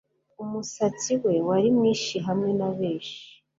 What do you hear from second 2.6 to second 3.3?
benshi